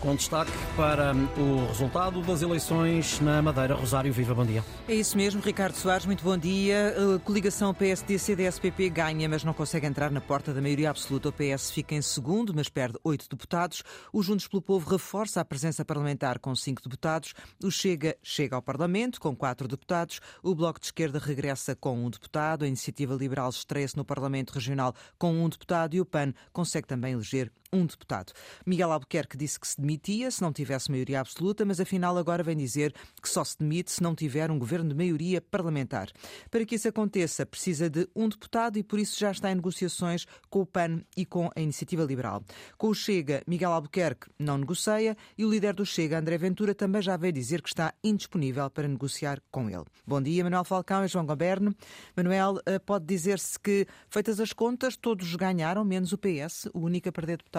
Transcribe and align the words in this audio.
com 0.00 0.14
destaque 0.14 0.52
para 0.76 1.12
o 1.36 1.66
resultado 1.66 2.20
das 2.22 2.42
eleições 2.42 3.20
na 3.20 3.42
Madeira. 3.42 3.74
Rosário, 3.74 4.12
viva, 4.12 4.34
bom 4.34 4.44
dia. 4.44 4.64
É 4.86 4.94
isso 4.94 5.16
mesmo, 5.16 5.40
Ricardo 5.40 5.74
Soares, 5.74 6.06
muito 6.06 6.22
bom 6.22 6.36
dia. 6.36 6.94
A 7.16 7.18
coligação 7.18 7.74
PSD-CDS-PP 7.74 8.90
ganha, 8.90 9.28
mas 9.28 9.44
não 9.44 9.52
consegue 9.52 9.86
entrar 9.86 10.10
na 10.10 10.20
porta 10.20 10.54
da 10.54 10.60
maioria 10.60 10.90
absoluta. 10.90 11.28
O 11.28 11.32
PS 11.32 11.70
fica 11.70 11.94
em 11.94 12.02
segundo, 12.02 12.54
mas 12.54 12.68
perde 12.68 12.98
oito 13.04 13.28
deputados. 13.28 13.82
O 14.12 14.22
Juntos 14.22 14.46
pelo 14.46 14.62
Povo 14.62 14.88
reforça 14.90 15.40
a 15.40 15.44
presença 15.44 15.84
parlamentar 15.84 16.38
com 16.38 16.54
cinco 16.54 16.82
deputados. 16.82 17.34
O 17.62 17.70
Chega 17.70 18.16
chega 18.22 18.56
ao 18.56 18.62
Parlamento 18.62 19.20
com 19.20 19.34
quatro 19.34 19.66
deputados. 19.66 20.20
O 20.42 20.54
Bloco 20.54 20.80
de 20.80 20.86
Esquerda 20.86 21.18
regressa 21.18 21.74
com 21.74 22.04
um 22.04 22.10
deputado. 22.10 22.64
A 22.64 22.68
Iniciativa 22.68 23.14
Liberal 23.14 23.50
estreia-se 23.50 23.96
no 23.96 24.04
Parlamento 24.04 24.52
Regional 24.52 24.94
com 25.18 25.32
um 25.32 25.48
deputado 25.48 25.94
e 25.94 26.00
o 26.00 26.06
PAN 26.06 26.32
consegue 26.52 26.86
também 26.86 27.12
eleger 27.12 27.50
um 27.72 27.84
deputado. 27.84 28.32
Miguel 28.64 28.92
Albuquerque 28.92 29.36
disse 29.36 29.60
que 29.60 29.68
se 29.68 29.80
demitia 29.80 30.30
se 30.30 30.40
não 30.40 30.52
tivesse 30.52 30.90
maioria 30.90 31.20
absoluta, 31.20 31.64
mas 31.64 31.80
afinal 31.80 32.16
agora 32.16 32.42
vem 32.42 32.56
dizer 32.56 32.94
que 33.22 33.28
só 33.28 33.44
se 33.44 33.58
demite 33.58 33.90
se 33.90 34.02
não 34.02 34.14
tiver 34.14 34.50
um 34.50 34.58
governo 34.58 34.88
de 34.88 34.94
maioria 34.94 35.40
parlamentar. 35.40 36.08
Para 36.50 36.64
que 36.64 36.76
isso 36.76 36.88
aconteça, 36.88 37.44
precisa 37.44 37.90
de 37.90 38.08
um 38.16 38.28
deputado 38.28 38.78
e 38.78 38.82
por 38.82 38.98
isso 38.98 39.18
já 39.18 39.30
está 39.30 39.50
em 39.50 39.54
negociações 39.54 40.26
com 40.48 40.60
o 40.60 40.66
PAN 40.66 41.02
e 41.16 41.26
com 41.26 41.50
a 41.54 41.60
Iniciativa 41.60 42.04
Liberal. 42.04 42.42
Com 42.78 42.88
o 42.88 42.94
Chega, 42.94 43.42
Miguel 43.46 43.72
Albuquerque 43.72 44.30
não 44.38 44.56
negocia 44.56 45.16
e 45.36 45.44
o 45.44 45.50
líder 45.50 45.74
do 45.74 45.84
Chega, 45.84 46.18
André 46.18 46.38
Ventura, 46.38 46.74
também 46.74 47.02
já 47.02 47.16
veio 47.16 47.32
dizer 47.32 47.60
que 47.60 47.68
está 47.68 47.92
indisponível 48.02 48.70
para 48.70 48.88
negociar 48.88 49.42
com 49.50 49.68
ele. 49.68 49.84
Bom 50.06 50.22
dia, 50.22 50.42
Manuel 50.42 50.64
Falcão 50.64 51.04
e 51.04 51.08
João 51.08 51.26
Goberno. 51.26 51.74
Manuel, 52.16 52.60
eh, 52.64 52.78
pode 52.78 53.04
dizer-se 53.04 53.58
que, 53.58 53.86
feitas 54.08 54.40
as 54.40 54.52
contas, 54.52 54.96
todos 54.96 55.34
ganharam, 55.36 55.84
menos 55.84 56.12
o 56.12 56.18
PS, 56.18 56.68
o 56.72 56.80
único 56.80 57.08
a 57.08 57.12
perder 57.12 57.36
deputado 57.38 57.57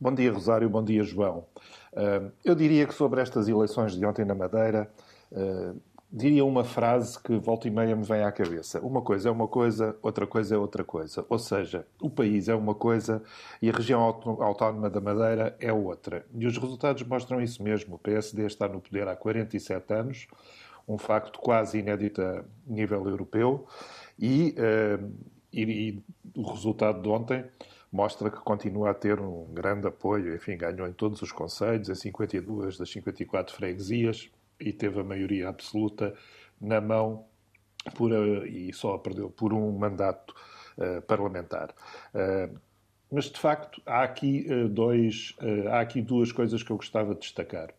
Bom 0.00 0.14
dia, 0.14 0.32
Rosário. 0.32 0.68
Bom 0.68 0.84
dia, 0.84 1.02
João. 1.02 1.46
Eu 2.44 2.54
diria 2.54 2.86
que 2.86 2.94
sobre 2.94 3.20
estas 3.20 3.48
eleições 3.48 3.96
de 3.96 4.04
ontem 4.04 4.24
na 4.24 4.34
Madeira, 4.34 4.90
diria 6.14 6.44
uma 6.44 6.62
frase 6.62 7.20
que 7.20 7.36
volta 7.36 7.66
e 7.66 7.70
meia 7.72 7.96
me 7.96 8.04
vem 8.04 8.22
à 8.22 8.30
cabeça. 8.30 8.78
Uma 8.80 9.02
coisa 9.02 9.28
é 9.28 9.32
uma 9.32 9.48
coisa, 9.48 9.96
outra 10.00 10.26
coisa 10.26 10.54
é 10.54 10.58
outra 10.58 10.84
coisa. 10.84 11.26
Ou 11.28 11.38
seja, 11.40 11.84
o 12.00 12.08
país 12.08 12.48
é 12.48 12.54
uma 12.54 12.74
coisa 12.74 13.20
e 13.60 13.68
a 13.68 13.72
região 13.72 14.00
autónoma 14.00 14.88
da 14.88 15.00
Madeira 15.00 15.56
é 15.58 15.72
outra. 15.72 16.24
E 16.32 16.46
os 16.46 16.56
resultados 16.56 17.02
mostram 17.02 17.40
isso 17.40 17.60
mesmo. 17.64 17.96
O 17.96 17.98
PSD 17.98 18.46
está 18.46 18.68
no 18.68 18.80
poder 18.80 19.08
há 19.08 19.16
47 19.16 19.92
anos, 19.92 20.26
um 20.86 20.96
facto 20.96 21.40
quase 21.40 21.78
inédito 21.78 22.22
a 22.22 22.44
nível 22.64 23.08
europeu, 23.08 23.66
e, 24.16 24.54
e, 25.52 25.62
e 25.62 26.04
o 26.36 26.42
resultado 26.52 27.02
de 27.02 27.08
ontem 27.08 27.44
mostra 27.94 28.28
que 28.28 28.38
continua 28.38 28.90
a 28.90 28.94
ter 28.94 29.20
um 29.20 29.46
grande 29.54 29.86
apoio. 29.86 30.34
Enfim, 30.34 30.56
ganhou 30.56 30.88
em 30.88 30.92
todos 30.92 31.22
os 31.22 31.30
conselhos, 31.30 31.88
em 31.88 31.94
52 31.94 32.76
das 32.76 32.90
54 32.90 33.54
freguesias 33.54 34.28
e 34.58 34.72
teve 34.72 34.98
a 34.98 35.04
maioria 35.04 35.48
absoluta 35.48 36.12
na 36.60 36.80
mão 36.80 37.24
por, 37.94 38.10
eh, 38.10 38.48
e 38.48 38.72
só 38.72 38.98
perdeu 38.98 39.30
por 39.30 39.52
um 39.52 39.70
mandato 39.78 40.34
uh, 40.76 41.02
parlamentar. 41.02 41.72
Uh, 42.12 42.58
mas 43.12 43.26
de 43.26 43.38
facto 43.38 43.80
há 43.86 44.02
aqui 44.02 44.44
uh, 44.50 44.68
dois, 44.68 45.36
há 45.70 45.78
aqui 45.78 46.02
duas 46.02 46.32
coisas 46.32 46.64
que 46.64 46.72
eu 46.72 46.76
gostava 46.76 47.14
de 47.14 47.20
destacar. 47.20 47.72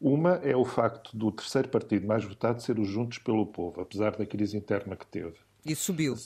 Uma 0.00 0.40
é 0.42 0.56
o 0.56 0.64
facto 0.64 1.16
do 1.16 1.30
terceiro 1.30 1.68
partido 1.68 2.08
mais 2.08 2.24
votado 2.24 2.60
ser 2.60 2.76
o 2.80 2.84
Juntos 2.84 3.18
pelo 3.18 3.46
Povo, 3.46 3.80
apesar 3.80 4.16
da 4.16 4.26
crise 4.26 4.56
interna 4.56 4.96
que 4.96 5.06
teve. 5.06 5.36
E 5.64 5.76
subiu. 5.76 6.16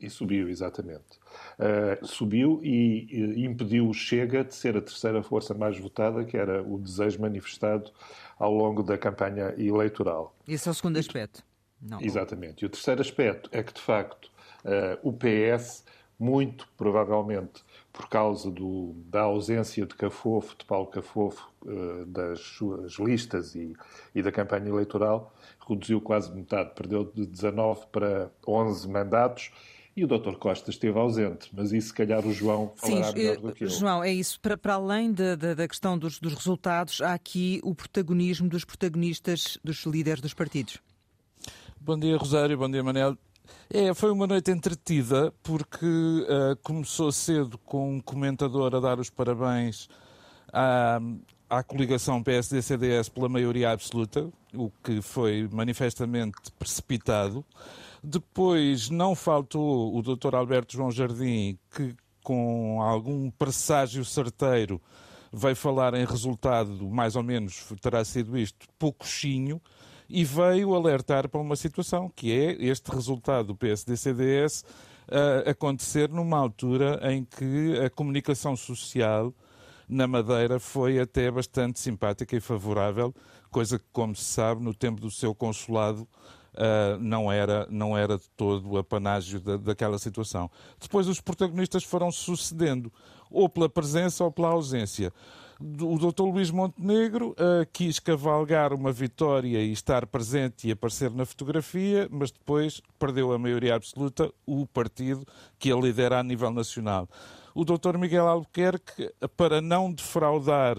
E 0.00 0.08
subiu, 0.08 0.48
exatamente. 0.48 1.18
Uh, 1.58 2.06
subiu 2.06 2.60
e, 2.62 3.08
e, 3.10 3.44
impediu 3.44 3.88
o 3.88 3.94
Chega 3.94 4.44
de 4.44 4.54
ser 4.54 4.76
a 4.76 4.80
terceira 4.80 5.22
força 5.22 5.54
mais 5.54 5.76
votada, 5.78 6.24
que 6.24 6.36
era 6.36 6.62
o 6.62 6.78
desejo 6.78 7.20
manifestado 7.20 7.90
ao 8.38 8.52
longo 8.52 8.82
da 8.82 8.96
campanha 8.96 9.54
eleitoral. 9.58 10.36
Esse 10.46 10.68
é 10.68 10.70
o 10.70 10.74
segundo 10.74 10.98
aspecto. 10.98 11.42
Não. 11.80 12.00
Exatamente. 12.00 12.62
E 12.62 12.66
o 12.66 12.68
terceiro 12.68 13.00
aspecto 13.00 13.50
é 13.52 13.62
que, 13.62 13.72
de 13.72 13.80
facto, 13.80 14.26
uh, 14.64 14.98
o 15.02 15.12
PS, 15.12 15.84
muito 16.18 16.68
provavelmente 16.76 17.62
por 17.92 18.08
causa 18.08 18.50
do, 18.50 18.94
da 19.06 19.22
ausência 19.22 19.84
de 19.84 19.94
Cafofo, 19.94 20.56
de 20.56 20.64
Paulo 20.64 20.86
Cafofo, 20.86 21.50
uh, 21.62 22.06
das 22.06 22.38
suas 22.40 22.92
listas 22.94 23.56
e, 23.56 23.76
e 24.14 24.22
da 24.22 24.30
campanha 24.30 24.68
eleitoral, 24.68 25.34
reduziu 25.68 26.00
quase 26.00 26.32
metade, 26.32 26.70
perdeu 26.74 27.04
de 27.04 27.26
19 27.26 27.86
para 27.90 28.30
11 28.46 28.88
mandatos 28.88 29.50
e 29.98 30.04
o 30.04 30.06
Dr. 30.06 30.36
Costa 30.36 30.70
esteve 30.70 30.96
ausente, 30.96 31.50
mas 31.52 31.72
isso 31.72 31.88
se 31.88 31.94
calhar 31.94 32.24
o 32.24 32.32
João 32.32 32.72
falará 32.76 33.08
Sim, 33.08 33.14
melhor 33.14 33.36
do 33.38 33.52
que 33.52 33.64
eu. 33.64 33.68
João, 33.68 34.04
é 34.04 34.12
isso. 34.12 34.40
Para, 34.40 34.56
para 34.56 34.74
além 34.74 35.12
da, 35.12 35.34
da, 35.34 35.54
da 35.54 35.66
questão 35.66 35.98
dos, 35.98 36.20
dos 36.20 36.34
resultados, 36.34 37.00
há 37.00 37.14
aqui 37.14 37.60
o 37.64 37.74
protagonismo 37.74 38.48
dos 38.48 38.64
protagonistas, 38.64 39.58
dos 39.64 39.84
líderes 39.84 40.20
dos 40.20 40.34
partidos. 40.34 40.78
Bom 41.80 41.98
dia, 41.98 42.16
Rosário. 42.16 42.56
Bom 42.56 42.70
dia, 42.70 42.82
Manel. 42.82 43.16
É, 43.68 43.92
foi 43.92 44.12
uma 44.12 44.26
noite 44.26 44.50
entretida 44.50 45.32
porque 45.42 45.86
uh, 45.86 46.56
começou 46.62 47.10
cedo 47.10 47.58
com 47.58 47.96
um 47.96 48.00
comentador 48.00 48.74
a 48.74 48.80
dar 48.80 49.00
os 49.00 49.10
parabéns 49.10 49.88
à, 50.52 51.00
à 51.48 51.62
coligação 51.62 52.22
PSD-CDS 52.22 53.08
pela 53.08 53.28
maioria 53.28 53.70
absoluta, 53.70 54.28
o 54.54 54.70
que 54.82 55.00
foi 55.00 55.48
manifestamente 55.50 56.36
precipitado. 56.58 57.44
Depois 58.02 58.90
não 58.90 59.14
faltou 59.14 59.96
o 59.96 60.02
Dr. 60.02 60.34
Alberto 60.34 60.74
João 60.74 60.90
Jardim, 60.90 61.58
que 61.74 61.94
com 62.22 62.82
algum 62.82 63.30
presságio 63.30 64.04
certeiro 64.04 64.80
veio 65.32 65.56
falar 65.56 65.94
em 65.94 66.04
resultado, 66.04 66.88
mais 66.88 67.16
ou 67.16 67.22
menos 67.22 67.66
terá 67.80 68.04
sido 68.04 68.36
isto, 68.36 68.66
poucochinho, 68.78 69.60
e 70.08 70.24
veio 70.24 70.74
alertar 70.74 71.28
para 71.28 71.40
uma 71.40 71.56
situação 71.56 72.10
que 72.14 72.32
é 72.32 72.52
este 72.64 72.90
resultado 72.90 73.48
do 73.48 73.56
PSD-CDS 73.56 74.64
uh, 75.08 75.50
acontecer 75.50 76.08
numa 76.08 76.38
altura 76.38 77.00
em 77.12 77.24
que 77.24 77.78
a 77.84 77.90
comunicação 77.90 78.56
social 78.56 79.34
na 79.88 80.06
Madeira 80.06 80.60
foi 80.60 80.98
até 80.98 81.30
bastante 81.30 81.80
simpática 81.80 82.36
e 82.36 82.40
favorável, 82.40 83.14
coisa 83.50 83.78
que, 83.78 83.84
como 83.92 84.14
se 84.14 84.24
sabe, 84.24 84.62
no 84.62 84.74
tempo 84.74 85.00
do 85.00 85.10
seu 85.10 85.34
consulado 85.34 86.06
uh, 86.54 86.98
não, 87.00 87.30
era, 87.30 87.66
não 87.70 87.96
era 87.96 88.18
de 88.18 88.28
todo 88.36 88.70
o 88.70 88.78
apanágio 88.78 89.40
da, 89.40 89.56
daquela 89.56 89.98
situação. 89.98 90.50
Depois 90.80 91.08
os 91.08 91.20
protagonistas 91.20 91.84
foram 91.84 92.10
sucedendo, 92.10 92.92
ou 93.30 93.48
pela 93.48 93.68
presença 93.68 94.24
ou 94.24 94.30
pela 94.30 94.48
ausência. 94.48 95.12
O 95.60 95.98
Dr. 95.98 96.22
Luís 96.22 96.52
Montenegro 96.52 97.30
uh, 97.30 97.66
quis 97.72 97.98
cavalgar 97.98 98.72
uma 98.72 98.92
vitória 98.92 99.58
e 99.58 99.72
estar 99.72 100.06
presente 100.06 100.68
e 100.68 100.70
aparecer 100.70 101.10
na 101.10 101.26
fotografia, 101.26 102.08
mas 102.12 102.30
depois 102.30 102.80
perdeu 102.96 103.32
a 103.32 103.38
maioria 103.38 103.74
absoluta 103.74 104.32
o 104.46 104.66
partido 104.68 105.26
que 105.58 105.68
ele 105.68 105.80
lidera 105.80 106.20
a 106.20 106.22
nível 106.22 106.52
nacional. 106.52 107.08
O 107.58 107.64
Dr. 107.64 107.98
Miguel 107.98 108.28
Albuquerque, 108.28 109.12
para 109.36 109.60
não 109.60 109.92
defraudar 109.92 110.76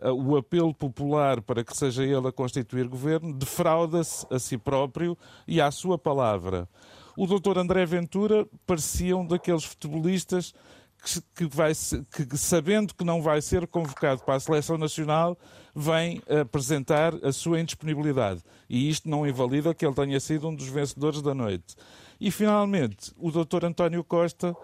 o 0.00 0.36
apelo 0.36 0.72
popular 0.72 1.42
para 1.42 1.64
que 1.64 1.76
seja 1.76 2.04
ele 2.04 2.28
a 2.28 2.30
constituir 2.30 2.86
governo, 2.86 3.34
defrauda-se 3.34 4.24
a 4.30 4.38
si 4.38 4.56
próprio 4.56 5.18
e 5.48 5.60
à 5.60 5.68
sua 5.72 5.98
palavra. 5.98 6.68
O 7.16 7.26
doutor 7.26 7.58
André 7.58 7.84
Ventura 7.84 8.46
parecia 8.64 9.16
um 9.16 9.26
daqueles 9.26 9.64
futebolistas 9.64 10.54
que, 11.34 11.44
vai, 11.44 11.72
que, 11.74 12.36
sabendo 12.38 12.94
que 12.94 13.02
não 13.02 13.20
vai 13.20 13.42
ser 13.42 13.66
convocado 13.66 14.22
para 14.22 14.36
a 14.36 14.40
seleção 14.40 14.78
nacional, 14.78 15.36
vem 15.74 16.22
apresentar 16.40 17.14
a 17.24 17.32
sua 17.32 17.58
indisponibilidade. 17.58 18.44
E 18.70 18.88
isto 18.88 19.10
não 19.10 19.26
invalida 19.26 19.74
que 19.74 19.84
ele 19.84 19.96
tenha 19.96 20.20
sido 20.20 20.48
um 20.48 20.54
dos 20.54 20.68
vencedores 20.68 21.20
da 21.20 21.34
noite. 21.34 21.74
E, 22.20 22.30
finalmente, 22.30 23.12
o 23.18 23.32
doutor 23.32 23.64
António 23.64 24.04
Costa 24.04 24.56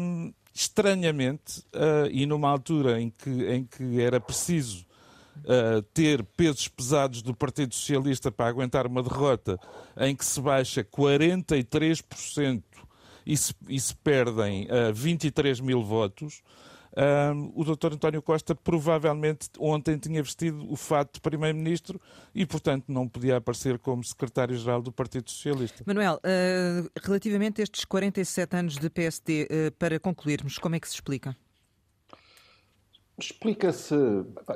hum, 0.00 0.32
estranhamente, 0.60 1.60
uh, 1.74 2.08
e 2.10 2.24
numa 2.24 2.48
altura 2.48 3.00
em 3.00 3.10
que, 3.10 3.30
em 3.46 3.64
que 3.64 4.00
era 4.00 4.18
preciso 4.18 4.86
uh, 5.40 5.82
ter 5.92 6.22
pesos 6.22 6.66
pesados 6.68 7.20
do 7.20 7.34
Partido 7.34 7.74
Socialista 7.74 8.32
para 8.32 8.48
aguentar 8.48 8.86
uma 8.86 9.02
derrota 9.02 9.60
em 9.98 10.16
que 10.16 10.24
se 10.24 10.40
baixa 10.40 10.82
43% 10.82 12.62
e 13.26 13.36
se, 13.36 13.54
e 13.68 13.78
se 13.78 13.94
perdem 13.96 14.64
uh, 14.66 14.88
eh, 14.88 14.92
23 14.92 15.60
mil 15.60 15.82
votos, 15.82 16.42
um, 16.96 17.52
o 17.54 17.62
Dr. 17.62 17.92
António 17.92 18.22
Costa 18.22 18.54
provavelmente 18.54 19.50
ontem 19.58 19.98
tinha 19.98 20.22
vestido 20.22 20.66
o 20.70 20.76
fato 20.76 21.14
de 21.14 21.20
Primeiro-Ministro 21.20 22.00
e, 22.34 22.46
portanto, 22.46 22.84
não 22.88 23.06
podia 23.06 23.36
aparecer 23.36 23.78
como 23.78 24.02
Secretário-Geral 24.02 24.80
do 24.80 24.90
Partido 24.90 25.30
Socialista. 25.30 25.84
Manuel, 25.86 26.14
uh, 26.16 26.90
relativamente 27.02 27.60
a 27.60 27.64
estes 27.64 27.84
47 27.84 28.56
anos 28.56 28.78
de 28.78 28.88
PSD, 28.88 29.42
uh, 29.42 29.46
ah, 29.68 29.72
para 29.78 30.00
concluirmos, 30.00 30.56
como 30.56 30.74
é 30.74 30.80
que 30.80 30.88
se 30.88 30.94
explica? 30.94 31.36
Explica-se, 33.18 33.94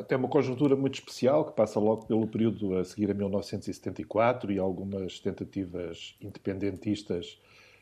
tem 0.06 0.16
uma 0.16 0.28
conjuntura 0.28 0.76
muito 0.76 0.94
especial 0.94 1.46
que 1.46 1.56
passa 1.56 1.78
logo 1.80 2.06
pelo 2.06 2.26
período 2.26 2.76
a 2.76 2.84
seguir 2.84 3.10
a 3.10 3.14
1974 3.14 4.52
e 4.52 4.58
algumas 4.58 5.18
tentativas 5.18 6.14
independentistas 6.20 7.38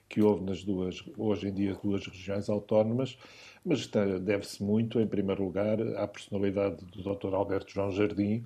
que 0.09 0.23
houve 0.23 0.45
nas 0.45 0.65
duas, 0.65 1.05
hoje 1.17 1.49
em 1.49 1.53
dia, 1.53 1.77
duas 1.83 2.07
regiões 2.07 2.49
autónomas, 2.49 3.19
mas 3.65 3.87
deve-se 3.87 4.63
muito, 4.63 5.01
em 5.01 5.07
primeiro 5.07 5.45
lugar, 5.45 5.81
à 5.97 6.07
personalidade 6.07 6.85
do 6.87 7.03
Dr. 7.03 7.35
Alberto 7.35 7.73
João 7.73 7.91
Jardim, 7.91 8.45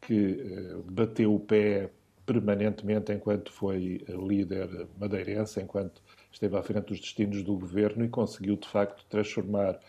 que 0.00 0.40
eh, 0.40 0.76
bateu 0.84 1.34
o 1.34 1.40
pé 1.40 1.90
permanentemente 2.24 3.12
enquanto 3.12 3.50
foi 3.50 4.04
líder 4.08 4.86
madeirense, 4.98 5.60
enquanto 5.60 6.00
esteve 6.30 6.56
à 6.56 6.62
frente 6.62 6.86
dos 6.86 7.00
destinos 7.00 7.42
do 7.42 7.56
governo 7.58 8.04
e 8.04 8.08
conseguiu, 8.08 8.56
de 8.56 8.68
facto, 8.68 9.04
transformar 9.08 9.80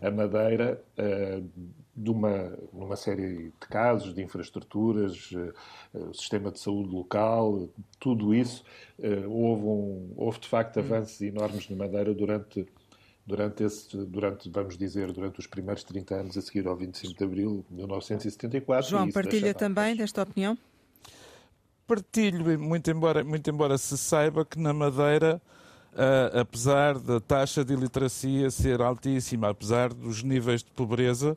a 0.00 0.10
Madeira 0.10 0.82
uh, 0.98 1.46
de 2.00 2.10
uma, 2.10 2.58
numa 2.72 2.96
série 2.96 3.50
de 3.60 3.66
casos, 3.68 4.14
de 4.14 4.22
infraestruturas, 4.22 5.30
uh, 5.32 6.14
sistema 6.14 6.50
de 6.50 6.58
saúde 6.58 6.94
local, 6.94 7.68
tudo 7.98 8.34
isso. 8.34 8.64
Uh, 8.98 9.28
houve, 9.30 9.62
um, 9.62 10.12
houve, 10.16 10.40
de 10.40 10.48
facto, 10.48 10.78
hum. 10.78 10.80
avanços 10.80 11.20
enormes 11.20 11.68
na 11.68 11.76
Madeira 11.76 12.14
durante, 12.14 12.66
durante, 13.26 13.64
esse, 13.64 13.96
durante, 14.06 14.48
vamos 14.48 14.78
dizer, 14.78 15.12
durante 15.12 15.40
os 15.40 15.46
primeiros 15.46 15.84
30 15.84 16.14
anos 16.14 16.38
a 16.38 16.40
seguir 16.40 16.66
ao 16.66 16.76
25 16.76 17.18
de 17.18 17.24
abril 17.24 17.64
de 17.68 17.76
1974. 17.76 18.90
João, 18.90 19.10
partilha 19.10 19.52
também 19.52 19.94
desta 19.94 20.22
opinião? 20.22 20.56
Partilho, 21.86 22.58
muito 22.58 22.90
embora, 22.90 23.22
muito 23.22 23.50
embora 23.50 23.76
se 23.76 23.98
saiba 23.98 24.44
que 24.44 24.58
na 24.58 24.72
Madeira 24.72 25.42
uh, 25.92 26.38
apesar 26.40 26.98
da 26.98 27.20
taxa 27.20 27.64
de 27.64 27.72
iliteracia 27.72 28.50
ser 28.50 28.80
altíssima, 28.80 29.50
apesar 29.50 29.92
dos 29.92 30.22
níveis 30.22 30.62
de 30.62 30.70
pobreza, 30.70 31.36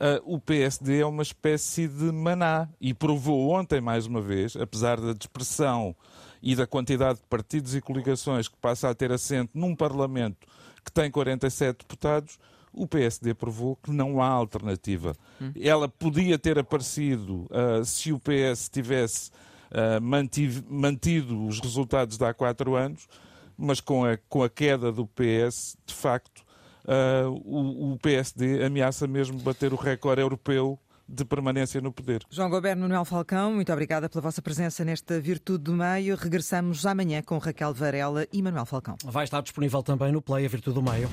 uh, 0.00 0.22
o 0.24 0.40
PSD 0.40 1.00
é 1.00 1.06
uma 1.06 1.22
espécie 1.22 1.86
de 1.86 2.10
maná 2.12 2.68
e 2.80 2.94
provou 2.94 3.50
ontem, 3.50 3.80
mais 3.80 4.06
uma 4.06 4.20
vez, 4.20 4.56
apesar 4.56 5.00
da 5.00 5.12
dispersão 5.12 5.94
e 6.42 6.54
da 6.54 6.66
quantidade 6.66 7.18
de 7.18 7.26
partidos 7.26 7.74
e 7.74 7.80
coligações 7.80 8.48
que 8.48 8.56
passa 8.56 8.88
a 8.88 8.94
ter 8.94 9.12
assento 9.12 9.50
num 9.54 9.74
Parlamento 9.74 10.46
que 10.84 10.92
tem 10.92 11.10
47 11.10 11.78
deputados, 11.78 12.38
o 12.72 12.86
PSD 12.86 13.34
provou 13.34 13.76
que 13.76 13.90
não 13.90 14.22
há 14.22 14.28
alternativa. 14.28 15.14
Hum. 15.40 15.52
Ela 15.60 15.88
podia 15.88 16.38
ter 16.38 16.58
aparecido 16.58 17.46
uh, 17.50 17.84
se 17.84 18.12
o 18.12 18.18
PS 18.18 18.68
tivesse 18.68 19.30
uh, 19.70 20.00
mantido, 20.00 20.64
mantido 20.68 21.46
os 21.46 21.60
resultados 21.60 22.16
de 22.16 22.24
há 22.24 22.32
quatro 22.32 22.74
anos, 22.74 23.08
mas 23.56 23.80
com 23.80 24.04
a, 24.04 24.16
com 24.28 24.42
a 24.42 24.48
queda 24.48 24.92
do 24.92 25.06
PS, 25.06 25.76
de 25.84 25.94
facto, 25.94 26.42
uh, 26.88 27.30
o, 27.44 27.92
o, 27.92 27.98
PSD 27.98 28.64
ameaça 28.64 29.06
mesmo 29.06 29.38
bater 29.38 29.72
o 29.72 29.76
recorde 29.76 30.22
europeu 30.22 30.78
de 31.08 31.24
permanência 31.24 31.80
no 31.80 31.92
poder. 31.92 32.22
João 32.30 32.50
Goberno 32.50 32.82
Manuel 32.82 33.04
Falcão, 33.04 33.54
muito 33.54 33.72
obrigada 33.72 34.08
pela 34.08 34.20
vossa 34.20 34.42
presença 34.42 34.84
nesta 34.84 35.20
Virtude 35.20 35.64
do 35.64 35.72
Meio. 35.72 36.16
Regressamos 36.16 36.84
amanhã 36.84 37.22
com 37.22 37.38
Raquel 37.38 37.72
Varela 37.72 38.26
e 38.32 38.42
Manuel 38.42 38.66
Falcão. 38.66 38.96
Vai 39.04 39.24
estar 39.24 39.40
disponível 39.40 39.82
também 39.82 40.12
no 40.12 40.20
Play 40.20 40.44
a 40.44 40.48
Virtude 40.48 40.74
do 40.74 40.82
Meio. 40.82 41.08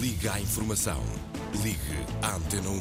Liga 0.00 0.32
à 0.32 0.40
informação. 0.40 1.00
Ligue 1.62 1.78
à 2.22 2.36
Antena 2.36 2.68
1. 2.68 2.76